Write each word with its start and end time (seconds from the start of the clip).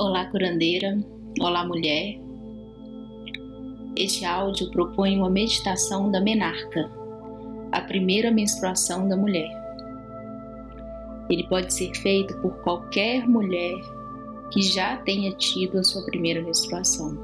Olá, 0.00 0.24
curandeira. 0.24 0.98
Olá, 1.42 1.62
mulher. 1.62 2.18
Este 3.94 4.24
áudio 4.24 4.70
propõe 4.70 5.14
uma 5.18 5.28
meditação 5.28 6.10
da 6.10 6.18
menarca, 6.18 6.90
a 7.70 7.82
primeira 7.82 8.30
menstruação 8.30 9.06
da 9.06 9.14
mulher. 9.14 9.50
Ele 11.28 11.46
pode 11.48 11.74
ser 11.74 11.94
feito 11.96 12.34
por 12.40 12.50
qualquer 12.62 13.28
mulher 13.28 13.78
que 14.50 14.62
já 14.62 14.96
tenha 14.96 15.32
tido 15.32 15.78
a 15.78 15.84
sua 15.84 16.02
primeira 16.06 16.40
menstruação. 16.40 17.18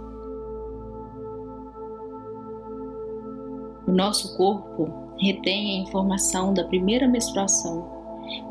O 3.87 3.91
nosso 3.91 4.37
corpo 4.37 5.15
retém 5.19 5.79
a 5.79 5.83
informação 5.83 6.53
da 6.53 6.65
primeira 6.65 7.09
menstruação, 7.09 7.89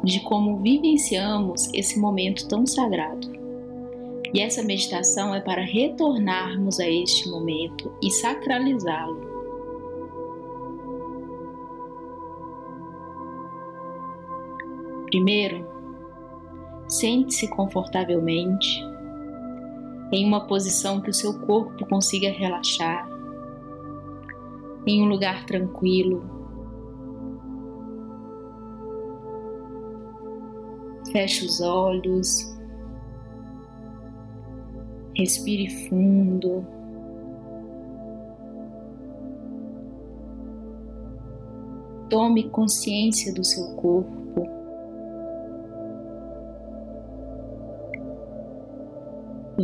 de 0.04 0.20
como 0.22 0.64
vivenciamos 0.64 1.72
esse 1.76 2.00
momento 2.00 2.48
tão 2.48 2.66
sagrado. 2.66 3.45
E 4.36 4.42
essa 4.42 4.62
meditação 4.62 5.34
é 5.34 5.40
para 5.40 5.62
retornarmos 5.62 6.78
a 6.82 6.90
este 6.90 7.30
momento 7.30 7.90
e 8.04 8.12
sacralizá-lo. 8.12 9.18
Primeiro, 15.06 15.66
sente-se 16.86 17.50
confortavelmente 17.50 18.84
em 20.12 20.26
uma 20.26 20.46
posição 20.46 21.00
que 21.00 21.12
o 21.12 21.14
seu 21.14 21.40
corpo 21.40 21.86
consiga 21.86 22.30
relaxar, 22.30 23.08
em 24.86 25.02
um 25.02 25.06
lugar 25.06 25.46
tranquilo. 25.46 26.30
Feche 31.14 31.46
os 31.46 31.62
olhos 31.62 32.55
Respire 35.16 35.70
fundo. 35.88 36.66
Tome 42.10 42.50
consciência 42.50 43.34
do 43.34 43.44
seu 43.44 43.76
corpo. 43.76 44.16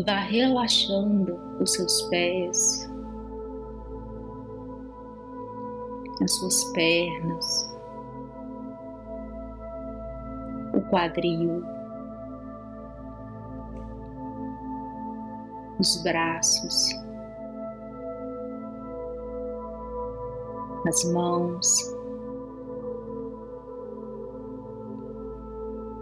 Vá 0.06 0.20
relaxando 0.20 1.38
os 1.60 1.74
seus 1.74 2.02
pés, 2.04 2.90
as 6.24 6.34
suas 6.34 6.64
pernas, 6.74 7.76
o 10.74 10.82
quadril. 10.90 11.81
Os 15.82 15.96
braços, 16.04 16.96
as 20.88 21.04
mãos, 21.12 21.68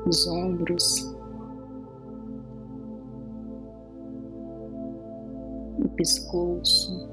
os 0.05 0.27
ombros, 0.27 1.15
o 5.81 5.89
pescoço, 5.95 7.09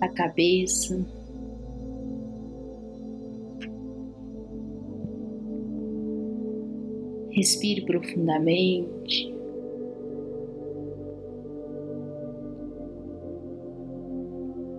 a 0.00 0.08
cabeça. 0.08 1.21
Respire 7.32 7.86
profundamente. 7.86 9.32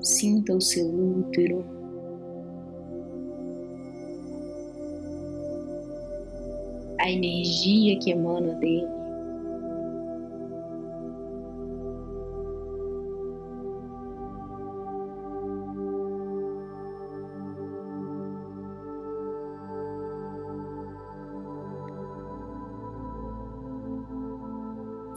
Sinta 0.02 0.56
o 0.56 0.62
seu 0.62 0.88
útero. 0.88 1.66
A 7.00 7.10
energia 7.10 7.98
que 8.00 8.12
emana 8.12 8.54
dele. 8.56 9.03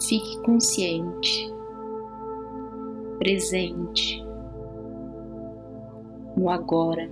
Fique 0.08 0.40
consciente, 0.42 1.52
presente 3.18 4.24
no 6.36 6.48
agora. 6.48 7.10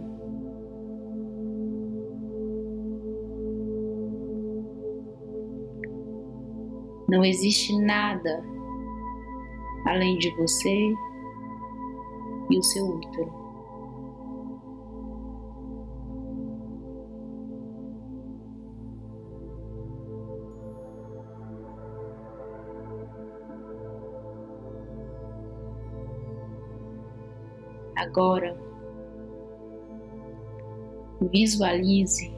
Não 7.09 7.25
existe 7.25 7.77
nada 7.81 8.45
além 9.87 10.17
de 10.19 10.31
você 10.37 10.95
e 12.49 12.59
o 12.59 12.63
seu 12.63 12.87
útero. 12.87 13.44
Agora, 27.97 28.57
visualize 31.21 32.33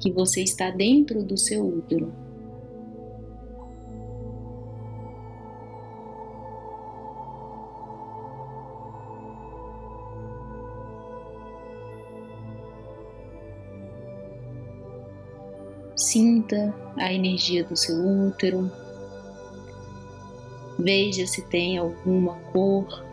que 0.00 0.10
você 0.10 0.42
está 0.42 0.70
dentro 0.70 1.22
do 1.22 1.36
seu 1.36 1.64
útero. 1.64 2.12
Sinta 15.96 16.74
a 16.96 17.12
energia 17.12 17.64
do 17.64 17.76
seu 17.76 17.96
útero. 17.96 18.70
Veja 20.78 21.26
se 21.26 21.42
tem 21.42 21.78
alguma 21.78 22.34
cor 22.52 23.11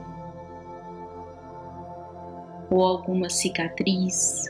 ou 2.69 2.83
alguma 2.83 3.29
cicatriz. 3.29 4.45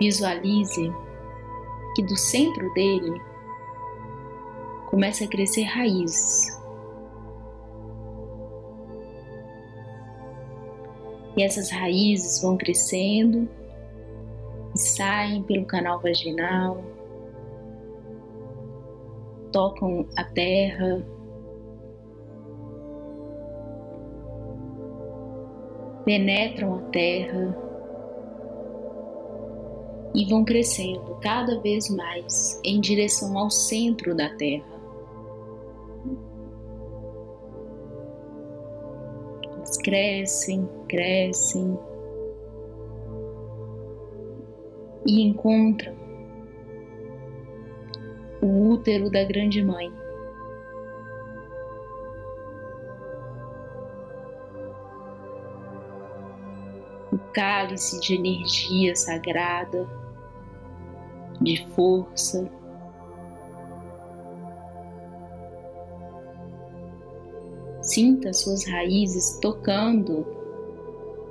Visualize 0.00 0.92
que 1.94 2.02
do 2.02 2.16
centro 2.16 2.72
dele 2.74 3.33
começa 4.94 5.24
a 5.24 5.26
crescer 5.26 5.64
raízes. 5.64 6.56
E 11.36 11.42
essas 11.42 11.68
raízes 11.68 12.40
vão 12.40 12.56
crescendo 12.56 13.48
e 14.72 14.78
saem 14.78 15.42
pelo 15.42 15.66
canal 15.66 16.00
vaginal, 16.00 16.80
tocam 19.50 20.06
a 20.16 20.22
terra, 20.26 21.04
penetram 26.04 26.76
a 26.76 26.82
terra 26.90 27.58
e 30.14 30.24
vão 30.26 30.44
crescendo 30.44 31.16
cada 31.20 31.60
vez 31.62 31.90
mais 31.90 32.60
em 32.62 32.80
direção 32.80 33.36
ao 33.36 33.50
centro 33.50 34.14
da 34.14 34.32
terra. 34.36 34.73
Crescem, 39.84 40.66
crescem 40.88 41.78
e 45.06 45.22
encontram 45.22 45.94
o 48.40 48.70
útero 48.70 49.10
da 49.10 49.22
Grande 49.22 49.62
Mãe. 49.62 49.92
o 57.12 57.18
cálice 57.32 58.00
de 58.00 58.16
energia 58.16 58.96
sagrada, 58.96 59.88
de 61.40 61.64
força. 61.68 62.50
Sinta 67.94 68.32
suas 68.32 68.66
raízes 68.66 69.38
tocando 69.40 70.26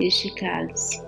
este 0.00 0.34
cálice. 0.34 1.06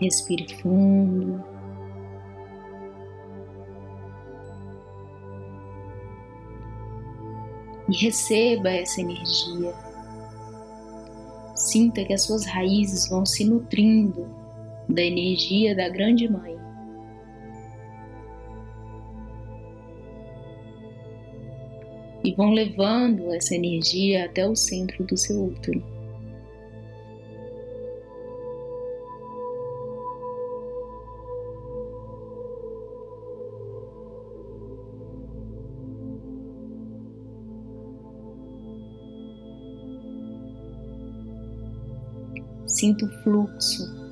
Respire 0.00 0.46
fundo. 0.54 1.44
E 7.90 8.06
receba 8.06 8.70
essa 8.70 9.02
energia. 9.02 9.74
Sinta 11.54 12.02
que 12.06 12.14
as 12.14 12.22
suas 12.22 12.46
raízes 12.46 13.06
vão 13.10 13.26
se 13.26 13.44
nutrindo 13.44 14.26
da 14.88 15.02
energia 15.02 15.76
da 15.76 15.90
Grande 15.90 16.26
Mãe. 16.26 16.53
Vão 22.36 22.50
levando 22.50 23.32
essa 23.32 23.54
energia 23.54 24.24
até 24.24 24.48
o 24.48 24.56
centro 24.56 25.04
do 25.04 25.16
seu 25.16 25.44
útero. 25.44 25.82
Sinta 42.66 43.06
o 43.06 43.22
fluxo. 43.22 44.03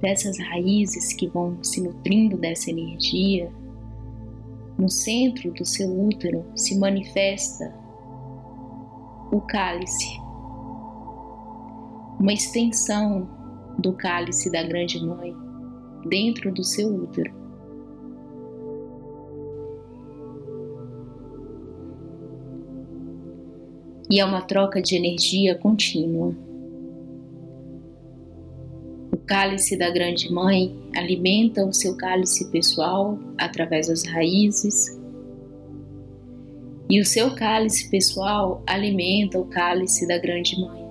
Dessas 0.00 0.38
raízes 0.38 1.12
que 1.12 1.28
vão 1.28 1.62
se 1.62 1.80
nutrindo 1.80 2.36
dessa 2.36 2.70
energia, 2.70 3.50
no 4.78 4.88
centro 4.88 5.52
do 5.52 5.64
seu 5.64 5.88
útero 5.88 6.44
se 6.56 6.78
manifesta 6.78 7.74
o 9.30 9.40
cálice, 9.42 10.18
uma 12.18 12.32
extensão 12.32 13.28
do 13.78 13.92
cálice 13.92 14.50
da 14.50 14.62
Grande 14.62 15.04
Mãe 15.04 15.34
dentro 16.08 16.52
do 16.52 16.64
seu 16.64 16.88
útero. 16.88 17.40
e 24.10 24.18
é 24.18 24.24
uma 24.24 24.42
troca 24.42 24.82
de 24.82 24.96
energia 24.96 25.54
contínua. 25.54 26.34
Cálice 29.30 29.76
da 29.76 29.88
Grande 29.88 30.28
Mãe 30.32 30.76
alimenta 30.92 31.64
o 31.64 31.72
seu 31.72 31.96
cálice 31.96 32.50
pessoal 32.50 33.16
através 33.38 33.86
das 33.86 34.02
raízes, 34.04 34.98
e 36.88 37.00
o 37.00 37.04
seu 37.04 37.32
cálice 37.36 37.88
pessoal 37.88 38.60
alimenta 38.66 39.38
o 39.38 39.44
cálice 39.44 40.04
da 40.08 40.18
Grande 40.18 40.60
Mãe. 40.60 40.84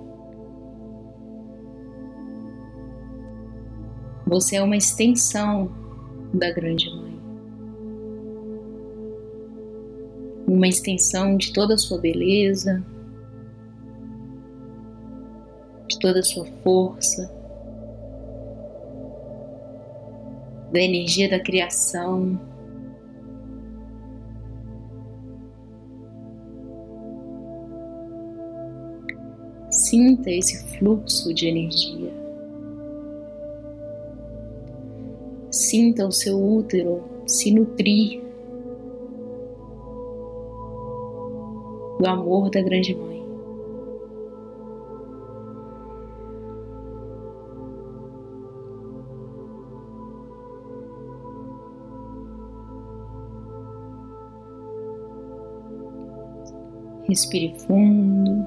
Você 4.26 4.56
é 4.56 4.62
uma 4.62 4.78
extensão 4.78 5.70
da 6.32 6.50
Grande 6.50 6.88
Mãe. 6.96 7.20
Uma 10.48 10.66
extensão 10.66 11.36
de 11.36 11.52
toda 11.52 11.74
a 11.74 11.78
sua 11.78 11.98
beleza, 11.98 12.82
toda 16.00 16.20
a 16.20 16.22
sua 16.22 16.46
força, 16.62 17.38
da 20.72 20.80
energia 20.80 21.28
da 21.28 21.40
criação. 21.40 22.38
Sinta 29.70 30.30
esse 30.30 30.78
fluxo 30.78 31.34
de 31.34 31.46
energia. 31.46 32.12
Sinta 35.50 36.06
o 36.06 36.12
seu 36.12 36.40
útero 36.40 37.02
se 37.26 37.50
nutrir 37.52 38.22
do 41.98 42.06
amor 42.06 42.50
da 42.50 42.62
Grande 42.62 42.94
Mãe. 42.94 43.19
Respire 57.10 57.52
fundo. 57.58 58.46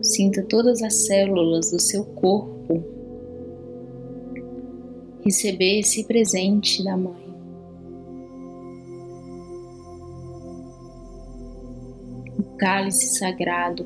Sinta 0.00 0.44
todas 0.44 0.80
as 0.80 0.94
células 0.94 1.72
do 1.72 1.80
seu 1.80 2.04
corpo 2.04 2.84
receber 5.24 5.80
esse 5.80 6.04
presente 6.04 6.84
da 6.84 6.96
Mãe. 6.96 7.26
O 12.38 12.56
cálice 12.56 13.18
sagrado 13.18 13.84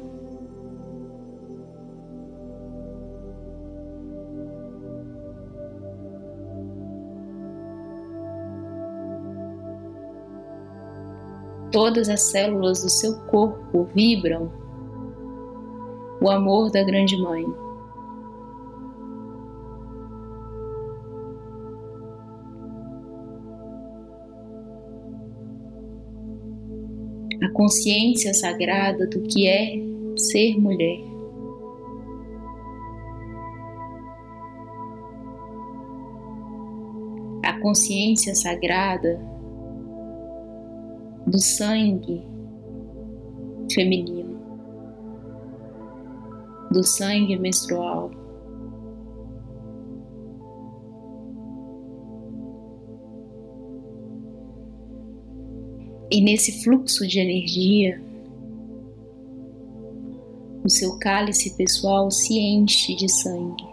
Todas 11.73 12.11
as 12.11 12.25
células 12.25 12.83
do 12.83 12.91
seu 12.91 13.19
corpo 13.23 13.85
vibram 13.95 14.53
o 16.21 16.29
amor 16.29 16.71
da 16.71 16.85
Grande 16.85 17.17
Mãe. 17.17 17.47
A 27.43 27.51
consciência 27.55 28.35
sagrada 28.35 29.07
do 29.07 29.23
que 29.23 29.49
é 29.49 29.73
ser 30.19 30.61
mulher. 30.61 31.01
A 37.43 37.59
consciência 37.61 38.35
sagrada 38.35 39.19
do 41.33 41.39
sangue 41.39 42.23
feminino, 43.73 44.39
do 46.71 46.85
sangue 46.85 47.39
menstrual. 47.39 48.11
E 56.11 56.21
nesse 56.21 56.63
fluxo 56.63 57.07
de 57.07 57.19
energia, 57.19 57.99
o 60.63 60.69
seu 60.69 60.99
cálice 60.99 61.57
pessoal 61.57 62.11
se 62.11 62.39
enche 62.39 62.95
de 62.95 63.09
sangue, 63.09 63.65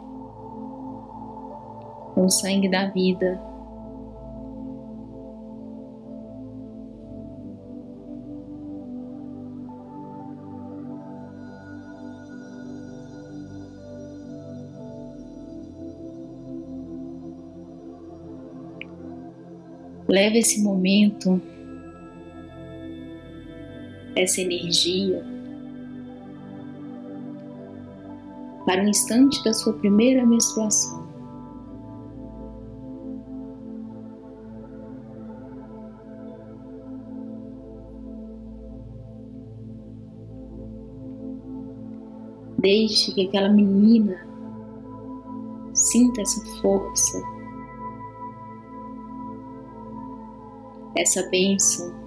o 2.15 2.29
sangue 2.29 2.69
da 2.69 2.89
vida, 2.89 3.48
Leve 20.09 20.39
esse 20.39 20.59
momento, 20.63 21.39
essa 24.15 24.41
energia, 24.41 25.23
para 28.65 28.83
o 28.83 28.87
instante 28.87 29.43
da 29.43 29.53
sua 29.53 29.73
primeira 29.73 30.25
menstruação. 30.25 31.07
Deixe 42.57 43.13
que 43.13 43.27
aquela 43.27 43.49
menina 43.49 44.27
sinta 45.75 46.21
essa 46.21 46.43
força, 46.61 47.38
essa 50.99 51.23
bênção. 51.29 51.97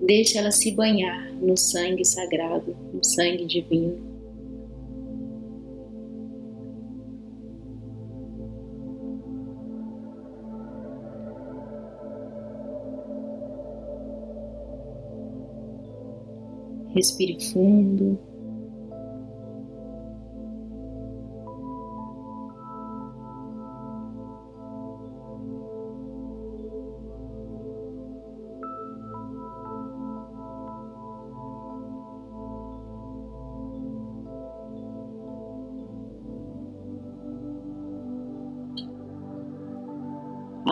Deixe 0.00 0.38
ela 0.38 0.50
se 0.50 0.70
banhar 0.74 1.32
no 1.34 1.56
sangue 1.56 2.04
sagrado, 2.04 2.74
no 2.94 3.04
sangue 3.04 3.44
divino. 3.44 4.16
Respire 16.94 17.36
fundo. 17.52 18.18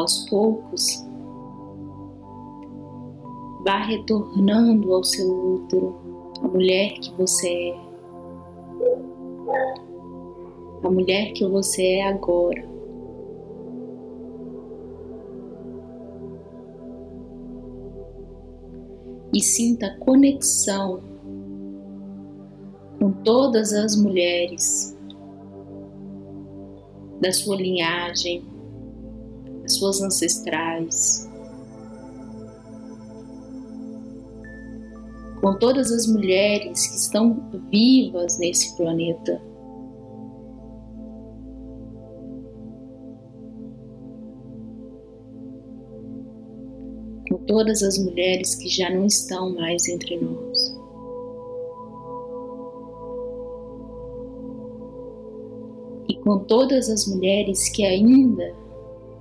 Aos 0.05 0.29
poucos, 0.29 1.03
vá 3.65 3.79
retornando 3.85 4.93
ao 4.93 5.03
seu 5.03 5.55
útero, 5.55 5.97
a 6.43 6.49
mulher 6.49 6.93
que 7.01 7.11
você 7.17 7.49
é, 7.49 7.77
a 10.83 10.91
mulher 10.91 11.33
que 11.33 11.47
você 11.47 11.83
é 11.83 12.09
agora. 12.09 12.69
E 19.33 19.41
sinta 19.41 19.97
conexão 20.01 21.01
com 23.01 23.11
todas 23.25 23.73
as 23.73 23.97
mulheres 23.97 24.97
da 27.21 27.33
sua 27.33 27.57
linhagem, 27.57 28.54
as 29.65 29.75
suas 29.75 30.01
ancestrais, 30.03 31.29
com 35.45 35.59
todas 35.59 35.93
as 35.93 36.07
mulheres 36.07 36.87
que 36.87 36.97
estão 36.97 37.51
vivas 37.71 38.39
nesse 38.39 38.75
planeta. 38.79 39.43
Com 47.29 47.37
todas 47.47 47.83
as 47.83 47.99
mulheres 47.99 48.55
que 48.55 48.71
já 48.71 48.89
não 48.89 49.05
estão 49.05 49.55
mais 49.55 49.87
entre 49.87 50.19
nós. 50.19 50.75
E 56.09 56.15
com 56.21 56.39
todas 56.39 56.89
as 56.89 57.07
mulheres 57.07 57.69
que 57.69 57.85
ainda 57.85 58.64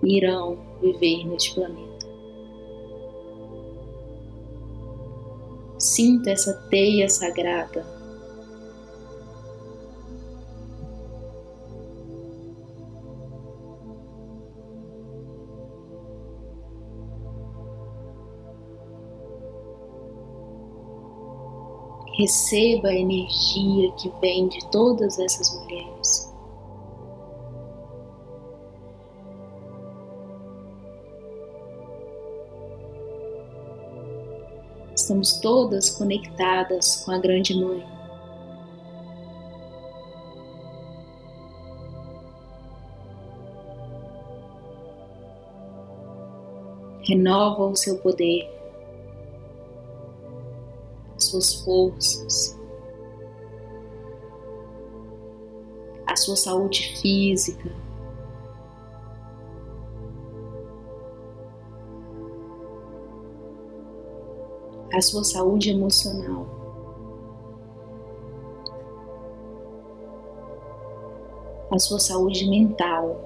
irão 0.06 0.58
viver 0.82 1.26
neste 1.28 1.54
planeta. 1.54 1.94
Sinta 5.78 6.32
essa 6.32 6.54
teia 6.70 7.10
sagrada. 7.10 7.86
Receba 22.18 22.90
a 22.90 22.96
energia 22.96 23.92
que 23.94 24.10
vem 24.22 24.48
de 24.48 24.60
todas 24.70 25.20
essas 25.20 25.54
mulheres. 25.60 26.33
Estamos 34.96 35.40
todas 35.40 35.90
conectadas 35.90 36.98
com 36.98 37.12
a 37.12 37.18
Grande 37.18 37.54
Mãe. 37.56 37.86
Renova 47.06 47.66
o 47.66 47.76
seu 47.76 47.98
poder, 47.98 48.50
as 51.18 51.26
suas 51.26 51.54
forças, 51.54 52.58
a 56.08 56.16
sua 56.16 56.38
saúde 56.38 56.96
física. 57.02 57.83
A 64.94 65.02
sua 65.02 65.24
saúde 65.24 65.72
emocional. 65.72 66.46
A 71.72 71.80
sua 71.80 72.00
saúde 72.00 72.48
mental. 72.48 73.20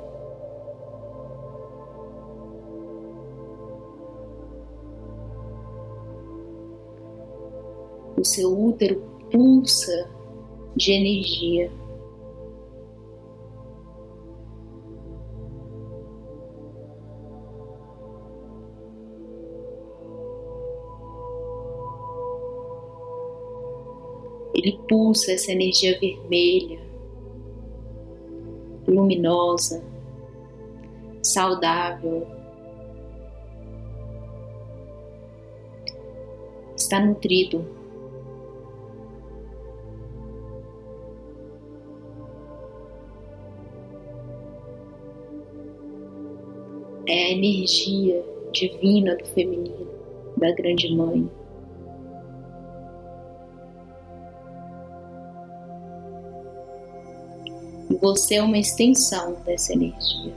O 8.17 8.23
seu 8.23 8.57
útero 8.57 9.03
pulsa 9.29 10.09
de 10.73 10.93
energia. 10.93 11.69
Ele 24.57 24.79
pulsa 24.89 25.33
essa 25.33 25.51
energia 25.51 25.99
vermelha, 25.99 26.79
luminosa, 28.87 29.83
saudável. 31.21 32.25
Está 36.75 36.99
nutrido. 36.99 37.63
É 47.05 47.25
a 47.25 47.31
energia 47.31 48.25
divina 48.51 49.15
do 49.15 49.25
feminino, 49.27 49.87
da 50.35 50.51
Grande 50.51 50.93
Mãe. 50.95 51.29
Você 57.95 58.35
é 58.35 58.43
uma 58.43 58.57
extensão 58.57 59.35
dessa 59.45 59.73
energia. 59.73 60.33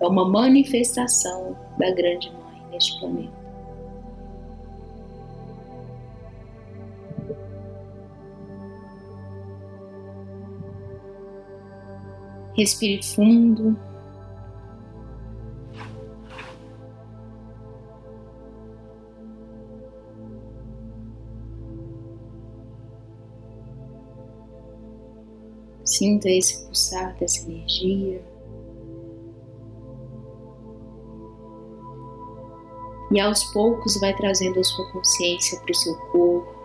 É 0.00 0.06
uma 0.06 0.28
manifestação 0.28 1.56
da 1.78 1.90
Grande 1.90 2.30
Mãe 2.30 2.62
neste 2.70 2.98
planeta. 2.98 3.46
Respire 12.56 13.02
fundo. 13.02 13.76
Sinta 25.86 26.28
esse 26.28 26.66
pulsar 26.66 27.16
dessa 27.16 27.48
energia. 27.48 28.22
E 33.12 33.20
aos 33.20 33.44
poucos 33.52 33.98
vai 34.00 34.14
trazendo 34.16 34.58
a 34.58 34.64
sua 34.64 34.92
consciência 34.92 35.58
para 35.60 35.70
o 35.70 35.74
seu 35.74 35.96
corpo. 36.10 36.56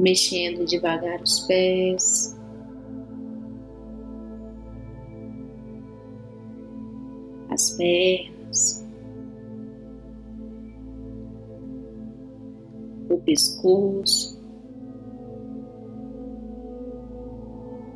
mexendo 0.00 0.64
devagar 0.64 1.20
os 1.22 1.40
pés. 1.40 2.36
As 7.50 7.70
pernas, 7.76 8.79
pescoço, 13.30 14.36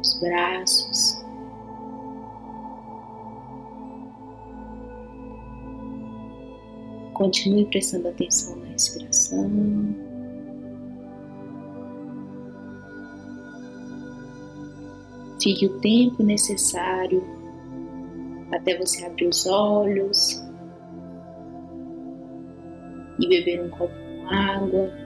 os 0.00 0.20
braços. 0.20 1.24
Continue 7.14 7.66
prestando 7.66 8.08
atenção 8.08 8.56
na 8.56 8.66
respiração. 8.66 9.50
Fique 15.42 15.66
o 15.66 15.80
tempo 15.80 16.22
necessário 16.22 17.24
até 18.52 18.78
você 18.78 19.04
abrir 19.04 19.26
os 19.26 19.46
olhos 19.46 20.40
e 23.18 23.28
beber 23.28 23.62
um 23.62 23.70
copo 23.70 23.92
com 23.94 24.28
água. 24.28 25.03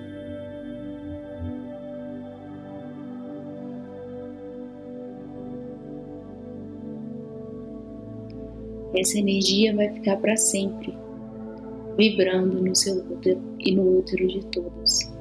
Essa 8.97 9.19
energia 9.19 9.75
vai 9.75 9.93
ficar 9.93 10.17
para 10.17 10.37
sempre, 10.37 10.95
vibrando 11.97 12.63
no 12.63 12.75
seu 12.75 12.97
útero 12.97 13.41
e 13.59 13.75
no 13.75 13.99
útero 13.99 14.27
de 14.27 14.45
todos. 14.47 15.18